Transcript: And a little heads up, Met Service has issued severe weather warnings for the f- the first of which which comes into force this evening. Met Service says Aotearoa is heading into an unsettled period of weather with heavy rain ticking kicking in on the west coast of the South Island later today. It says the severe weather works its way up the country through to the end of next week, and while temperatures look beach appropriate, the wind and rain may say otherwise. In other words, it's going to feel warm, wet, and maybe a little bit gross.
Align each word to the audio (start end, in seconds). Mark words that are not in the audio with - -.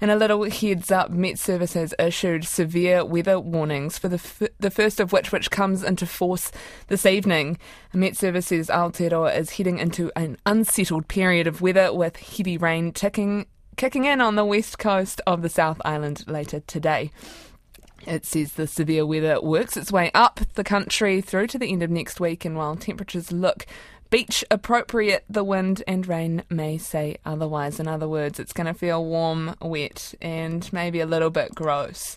And 0.00 0.10
a 0.10 0.16
little 0.16 0.48
heads 0.50 0.90
up, 0.90 1.10
Met 1.10 1.38
Service 1.38 1.74
has 1.74 1.94
issued 1.98 2.44
severe 2.44 3.04
weather 3.04 3.38
warnings 3.38 3.98
for 3.98 4.08
the 4.08 4.16
f- 4.16 4.48
the 4.58 4.70
first 4.70 4.98
of 4.98 5.12
which 5.12 5.30
which 5.30 5.50
comes 5.50 5.84
into 5.84 6.06
force 6.06 6.50
this 6.88 7.04
evening. 7.04 7.58
Met 7.92 8.16
Service 8.16 8.46
says 8.46 8.68
Aotearoa 8.68 9.36
is 9.36 9.50
heading 9.50 9.78
into 9.78 10.10
an 10.16 10.38
unsettled 10.46 11.08
period 11.08 11.46
of 11.46 11.60
weather 11.60 11.92
with 11.92 12.16
heavy 12.16 12.56
rain 12.56 12.92
ticking 12.92 13.46
kicking 13.76 14.06
in 14.06 14.20
on 14.20 14.36
the 14.36 14.44
west 14.44 14.78
coast 14.78 15.20
of 15.26 15.42
the 15.42 15.48
South 15.48 15.80
Island 15.84 16.24
later 16.26 16.60
today. 16.60 17.10
It 18.06 18.24
says 18.24 18.54
the 18.54 18.66
severe 18.66 19.04
weather 19.04 19.40
works 19.42 19.76
its 19.76 19.92
way 19.92 20.10
up 20.14 20.40
the 20.54 20.64
country 20.64 21.20
through 21.20 21.48
to 21.48 21.58
the 21.58 21.70
end 21.70 21.82
of 21.82 21.90
next 21.90 22.20
week, 22.20 22.46
and 22.46 22.56
while 22.56 22.76
temperatures 22.76 23.30
look 23.30 23.66
beach 24.10 24.44
appropriate, 24.50 25.24
the 25.28 25.44
wind 25.44 25.82
and 25.86 26.06
rain 26.06 26.42
may 26.50 26.76
say 26.76 27.16
otherwise. 27.24 27.80
In 27.80 27.88
other 27.88 28.08
words, 28.08 28.38
it's 28.38 28.52
going 28.52 28.66
to 28.66 28.74
feel 28.74 29.04
warm, 29.04 29.54
wet, 29.60 30.14
and 30.20 30.70
maybe 30.72 31.00
a 31.00 31.06
little 31.06 31.30
bit 31.30 31.54
gross. 31.54 32.08